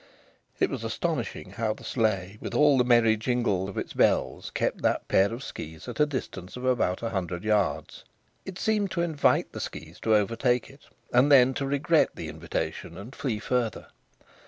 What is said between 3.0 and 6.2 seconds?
jingle of its bells, kept that pair of skis at a